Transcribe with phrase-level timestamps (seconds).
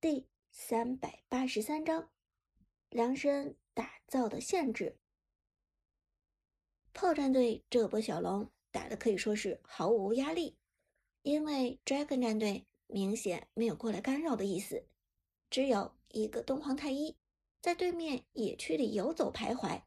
[0.00, 2.08] 第三百八十三章，
[2.88, 4.96] 量身打造的限制。
[6.94, 10.56] 炮战队这波小龙打的可以说是毫无压力，
[11.22, 14.86] 因为 Dragon 战队明显没有过来干扰的意思，
[15.50, 17.16] 只有一个东皇太一
[17.60, 19.82] 在对面野区里游走徘徊。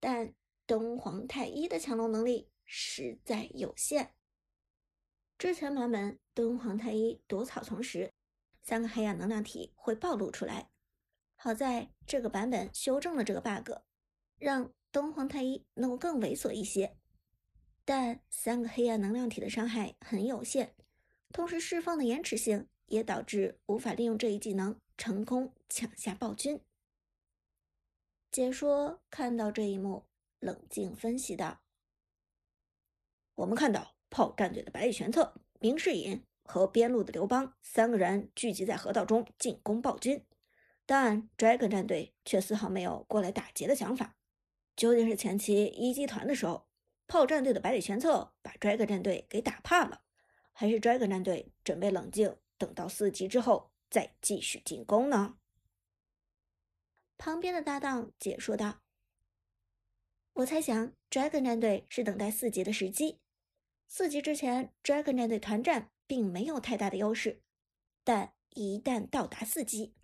[0.00, 0.34] 但
[0.66, 4.14] 东皇太一的强龙能力实在有限。
[5.36, 8.14] 之前版本东皇太一躲草丛时。
[8.66, 10.70] 三个黑暗能量体会暴露出来，
[11.36, 13.70] 好在这个版本修正了这个 bug，
[14.38, 16.96] 让东皇太一能够更猥琐一些。
[17.84, 20.72] 但三个黑暗能量体的伤害很有限，
[21.32, 26.60] 同时释放的延迟性也导致无法利用这一技能成功抢下暴君。
[28.32, 30.06] 解说看到这一幕，
[30.40, 31.60] 冷静分析道
[33.36, 40.24] ：“我们看到炮战队的百里玄策、明世隐。”和边路的刘邦三个人聚集在河道中进攻暴君，
[40.86, 44.16] 但 Dragon 战队却丝毫没有过来打劫的想法。
[44.74, 46.66] 究竟是前期一击团的时候，
[47.06, 50.02] 炮战队的百里玄策把 Dragon 战队给打怕了，
[50.52, 55.38] 还是 Dragon 战队准备冷静，等到四级之后再继续进攻呢？
[57.18, 58.82] 旁边的搭档解说道
[60.34, 63.20] ：“我猜想 Dragon 战队是等待四级的时机，
[63.88, 67.42] 四级之前 Dragon 战队团战。”并没有太大的优势，
[68.04, 69.94] 但一旦到达四级，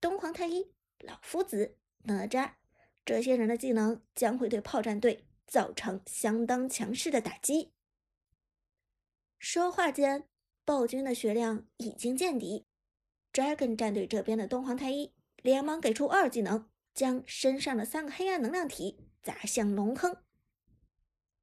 [0.00, 2.52] 东皇太一、老夫子、哪吒
[3.04, 7.72] 这些人的技能将会对炮战队造成相当强势的打击。
[9.38, 10.28] 说话间，
[10.64, 12.66] 暴君的血量已经见底
[13.32, 15.12] ，Dragon 战队这边的东皇太一
[15.42, 20.16] 连忙给出二技能，将身上的三个黑暗能量体砸向龙坑。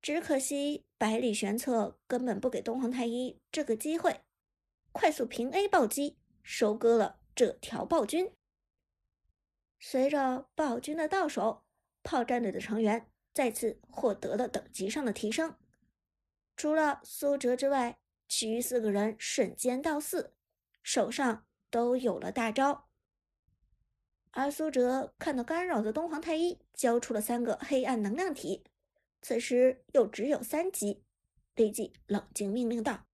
[0.02, 4.22] 只可惜百里玄策根本不给东皇太一这个机会，
[4.92, 8.31] 快速平 A 暴击，收割了这条暴君。
[9.80, 11.64] 随着暴君的到手，
[12.02, 15.56] 炮战队的成员再次获得了等级上的提升。
[16.56, 20.34] 除了苏哲之外，其余四个人瞬间到四，
[20.81, 22.90] 手上都有了大招。
[24.31, 28.64] 而苏哲看到干扰的东皇太一交出了三个黑暗能量体。
[29.28, 31.04] 此时又只有三级，
[31.54, 33.08] 立即冷静命令道：“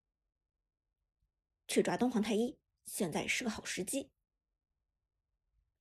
[1.68, 4.12] 去抓东皇太一，现在是个好时机。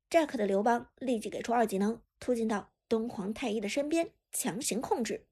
[0.08, 5.26] ”Jack 的刘邦立即给出二技能，突进到东皇太一的身边，强行控制。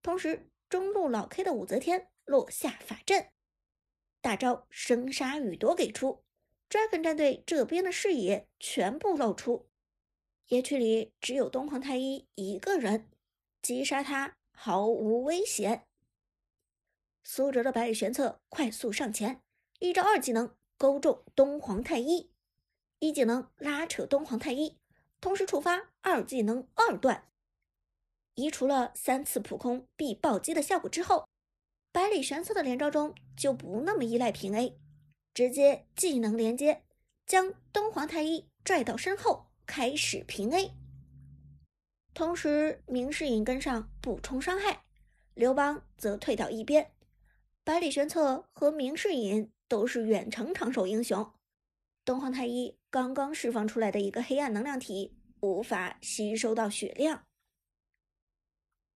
[0.00, 3.28] 同时，中路老 K 的武则天落下法阵，
[4.22, 6.24] 大招生杀予夺给出
[6.70, 9.68] ，Dragon 战队这边的视野全部露出，
[10.46, 13.10] 野区里只有东皇太一一个人。
[13.60, 15.86] 击杀他毫无危险。
[17.22, 19.42] 苏哲的百里玄策快速上前，
[19.78, 22.30] 一招二技能勾中东皇太一，
[22.98, 24.78] 一技能拉扯东皇太一，
[25.20, 27.28] 同时触发二技能二段，
[28.34, 31.28] 移除了三次普空必暴击的效果之后，
[31.92, 34.78] 百里玄策的连招中就不那么依赖平 A，
[35.34, 36.82] 直接技能连接，
[37.26, 40.85] 将东皇太一拽到身后，开始平 A。
[42.16, 44.86] 同时，明世隐跟上补充伤害，
[45.34, 46.92] 刘邦则退到一边。
[47.62, 51.30] 百里玄策和明世隐都是远程长手英雄，
[52.06, 57.26] 东皇太一刚刚释放出来的一个黑暗能量体无法吸收到血量。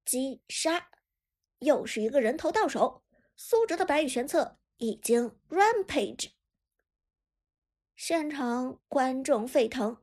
[0.06, 0.88] 击杀，
[1.58, 3.02] 又是一个人头到手，
[3.36, 6.30] 苏哲的百里玄策已经 rampage。
[7.94, 9.98] 现场观众沸腾，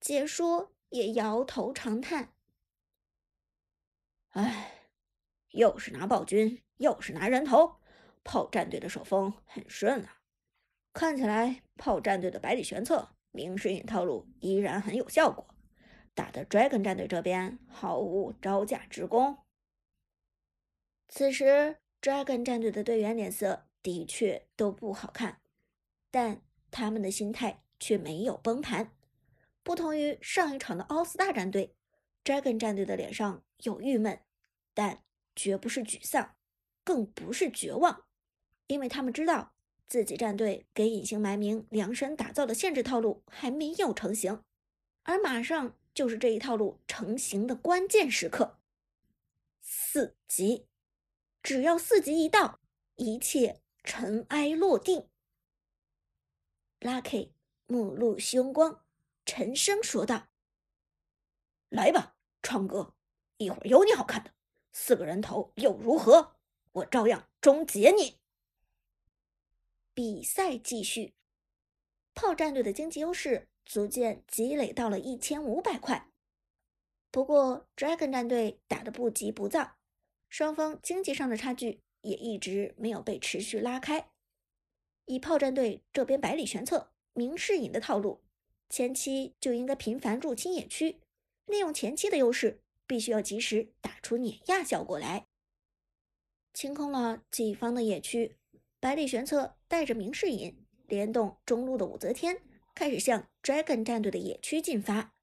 [0.00, 2.31] 解说也摇头长叹。
[4.32, 4.88] 唉，
[5.50, 7.76] 又是拿暴君，又是拿人头，
[8.24, 10.20] 炮战队的手风很顺啊！
[10.94, 15.54] 看起来炮战队的百里玄策、明世隐套路依然很有效果，
[16.14, 19.38] 打的 Dragon 战队这边毫无招架之功。
[21.08, 25.42] 此时 Dragon 战队的队员脸色的确都不好看，
[26.10, 28.92] 但他们的心态却没有崩盘。
[29.62, 31.76] 不同于上一场的奥斯大战队
[32.24, 33.42] ，Dragon 战队的脸上。
[33.64, 34.20] 有郁闷，
[34.74, 35.04] 但
[35.36, 36.34] 绝不是沮丧，
[36.82, 38.06] 更不是绝望，
[38.66, 39.54] 因为他们知道
[39.86, 44.42] 自己战队给隐形埋名量身打造的限制套路还没有成型，
[45.04, 48.58] 而马上就是这一套路成型的关键时刻。
[49.60, 50.66] 四级，
[51.40, 52.58] 只要四级一到，
[52.96, 55.06] 一切尘埃落定。
[56.80, 57.30] Lucky
[57.68, 58.84] 目露凶光，
[59.24, 60.26] 沉声说道
[61.72, 62.94] ：“来吧，昌哥。”
[63.38, 64.30] 一会儿有你好看的，
[64.72, 66.36] 四个人头又如何？
[66.72, 68.18] 我照样终结你。
[69.92, 71.14] 比赛继续。
[72.14, 76.08] 炮战队的经济优势逐渐积累到了一千五百块。
[77.10, 79.76] 不过，Dragon 战队打得不急不躁，
[80.28, 84.10] 双方经济上的差距也一直没有被持续拉开。
[85.06, 88.22] 以炮战队这边百里玄策、明世隐的套路，
[88.70, 91.00] 前期就应该频繁入侵野区，
[91.46, 95.26] 利用前期的优势，必须要及时打出碾压效果来。
[96.54, 98.36] 清空了己方的野区，
[98.78, 102.42] 百里玄策带着明世隐，联动中路的武则天，
[102.74, 105.14] 开始向 Dragon 战队的野区进发。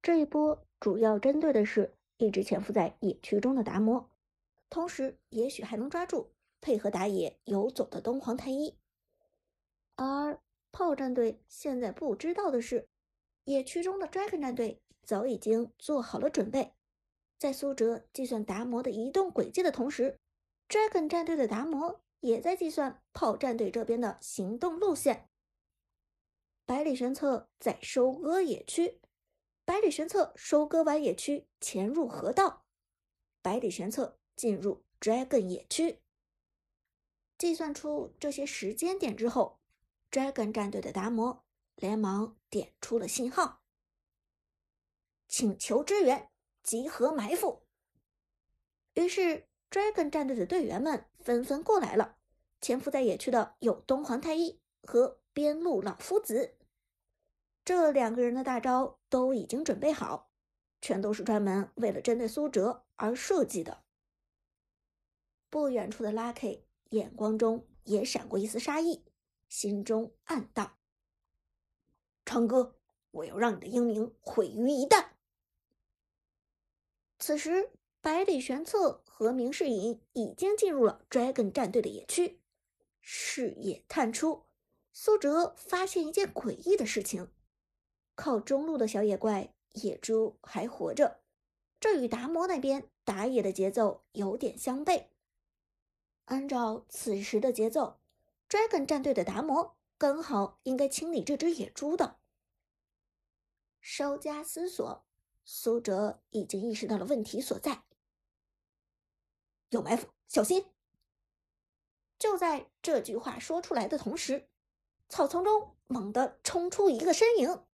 [0.00, 4.10] 这一波主要针对的是一直潜伏在野区中的达摩，
[4.70, 8.76] 同时也许还能抓住配合打野游走的东皇太一。
[9.96, 10.40] 而
[10.70, 12.88] 炮战队现在不知道的是，
[13.44, 16.74] 野区中的 Dragon 战队早已经做好了准备，
[17.38, 20.18] 在苏哲计算达摩的移动轨迹的同时
[20.68, 25.28] ，Dragon 战队的达摩也在计算炮战队这边的行动路线。
[26.66, 29.00] 百里玄策在收割野区。
[29.66, 32.64] 百里玄策收割完野区，潜入河道。
[33.40, 36.00] 百里玄策进入 Dragon 野区。
[37.36, 39.60] 计算出这些时间点之后
[40.10, 41.44] ，Dragon 战队的达摩
[41.76, 43.63] 连忙点出了信号，
[45.36, 46.30] 请求支援，
[46.62, 47.64] 集合埋伏。
[48.92, 52.18] 于是，Dragon 战队的队员们纷纷过来了。
[52.60, 56.54] 潜伏在野区的有东皇太一和边路老夫子。
[57.64, 60.30] 这两个人的大招都已经准备好，
[60.80, 63.82] 全都是专门为了针对苏哲而设计的。
[65.50, 66.60] 不远处的 Lucky
[66.90, 69.04] 眼光中也闪过一丝杀意，
[69.48, 70.76] 心中暗道
[72.24, 72.76] ：“长歌，
[73.10, 75.08] 我要让你的英名毁于一旦。”
[77.26, 77.70] 此时，
[78.02, 82.42] 百里玄策和明世隐已经进入了 Dragon 战队的野区，
[83.00, 84.42] 视野探出，
[84.92, 87.32] 苏哲发现一件诡异的事情。
[88.14, 91.22] 靠中路的小野怪野猪还活着，
[91.80, 95.06] 这与达摩那边打野的节奏有点相悖。
[96.26, 98.00] 按照此时的节奏
[98.50, 102.18] ，Dragon 战队的达摩刚好应该清理这只野猪的。
[103.80, 105.06] 稍加思索，
[105.44, 107.82] 苏哲已经意识到了问题所在，
[109.68, 110.66] 有埋伏，小心！
[112.18, 114.48] 就在这句话说出来的同时，
[115.08, 117.64] 草丛中猛地冲出一个身影。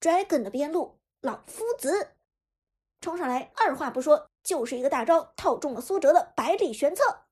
[0.00, 2.12] Dragon 的边路老夫子
[3.00, 7.24] 冲上来，二话不说就是一个大招套中了苏哲的百里玄策。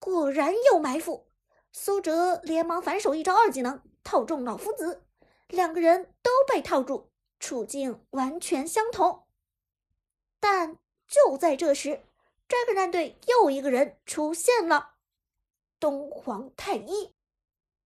[0.00, 1.28] 果然有埋伏，
[1.70, 5.06] 苏哲连忙反手一招二技能套中老夫子，
[5.46, 7.07] 两个人都被套住，
[7.38, 9.26] 处境完全相同。
[10.40, 12.04] 但就在这时
[12.48, 14.94] ，Dragon 战队又一个人出现了，
[15.80, 17.14] 东皇太一，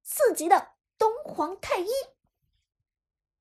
[0.03, 1.89] 四级的东皇太一。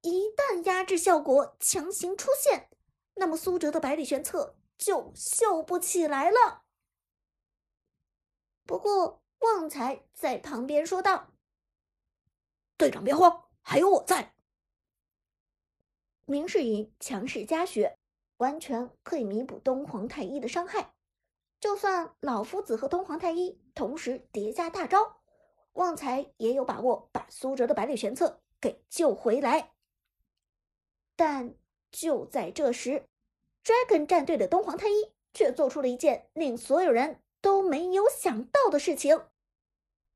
[0.01, 2.69] 一旦压制效果强行出现，
[3.15, 6.63] 那么苏哲的百里玄策就秀不起来了。
[8.65, 11.33] 不过旺财在旁边说道
[12.77, 14.33] ：“队长别慌，还有我在。”
[16.31, 17.97] 明世隐强势加血，
[18.37, 20.93] 完全可以弥补东皇太一的伤害。
[21.59, 25.17] 就算老夫子和东皇太一同时叠加大招，
[25.73, 29.73] 旺财也有把握把苏哲的百里玄策给救回来。
[31.17, 31.53] 但
[31.91, 33.09] 就在这时
[33.65, 39.25] ，Dragon 战队的东皇太一却做出了一件令所有人都没有想到的事情：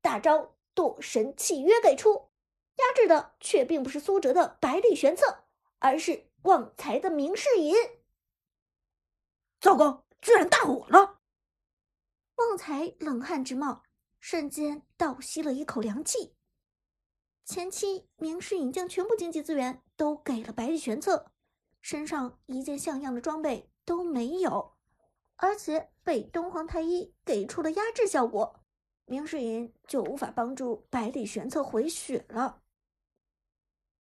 [0.00, 2.30] 大招堕神契约给出，
[2.76, 5.44] 压制的却并不是苏哲的百里玄策，
[5.78, 7.74] 而是旺财的明世隐。
[9.60, 11.20] 糟糕，居然大火了！
[12.36, 13.82] 旺财冷汗直冒，
[14.20, 16.34] 瞬间倒吸了一口凉气。
[17.44, 21.32] 前期明世隐将全部经济资源都给了百里玄策，
[21.80, 24.76] 身上一件像样的装备都没有，
[25.36, 28.60] 而且被东皇太一给出了压制效果，
[29.04, 32.62] 明世隐就无法帮助百里玄策回血了。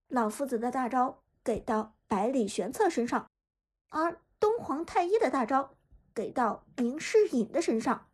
[0.08, 3.32] 老夫子的大招给到百里玄策身上，
[3.88, 5.78] 而东皇太一的大招
[6.14, 8.10] 给到明世隐的身上，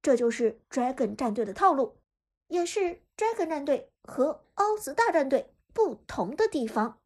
[0.00, 1.98] 这就是 Dragon 战队的套路，
[2.46, 3.90] 也是 Dragon 战队。
[4.04, 6.98] 和奥斯大战队不同的地方，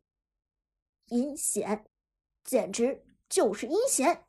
[1.09, 1.85] 阴险，
[2.43, 4.25] 简直就是阴险。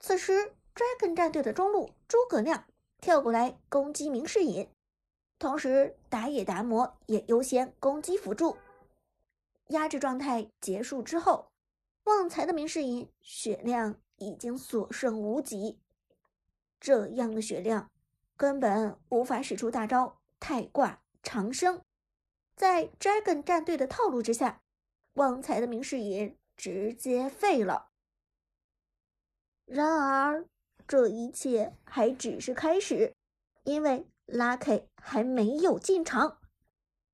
[0.00, 2.64] 此时，Dragon 战队的中路诸葛亮
[2.98, 4.70] 跳过来攻击明世隐，
[5.38, 8.56] 同时打野达摩也优先攻击辅助。
[9.68, 11.50] 压制状态结束之后，
[12.04, 15.80] 旺财的明世隐血量已经所剩无几，
[16.78, 17.90] 这样的血量
[18.36, 21.02] 根本无法使出大招太挂。
[21.20, 21.82] 长生。
[22.56, 24.62] 在 Dragon 战队的套路之下，
[25.14, 27.90] 旺财的明世隐直接废了。
[29.66, 30.46] 然而，
[30.86, 33.14] 这一切还只是开始，
[33.64, 36.40] 因为 Lucky 还没有进场。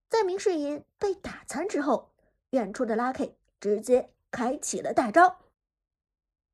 [0.08, 2.13] 在明世隐被打残之后，
[2.54, 5.40] 远处的 Lucky 直接开启了大招，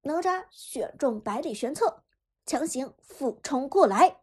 [0.00, 2.02] 哪吒选中百里玄策，
[2.46, 4.22] 强行俯冲过来。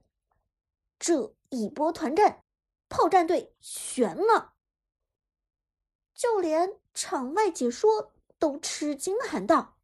[0.98, 2.43] 这一波团战，
[2.89, 4.53] 炮战队悬了。
[6.15, 9.77] 就连场外解说都吃惊，喊道：“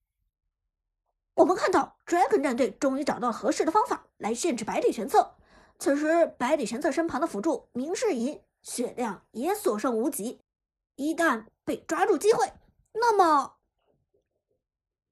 [1.37, 5.35] 我们看到 Dragon 战队终于找到合适的方法来限制百里玄策。
[5.77, 10.41] 此时，百里玄策身旁的辅助明世隐血量也所剩无几。
[10.95, 12.51] 一旦被抓住机会，
[12.93, 13.55] 那么……”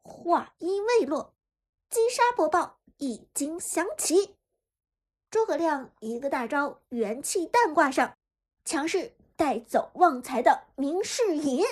[0.03, 1.33] 话音未落，
[1.89, 4.35] 击杀播报已经响起。
[5.29, 8.17] 诸葛亮一个大招元气弹挂上，
[8.65, 9.15] 强势。
[9.37, 11.65] 带走旺财的明世隐。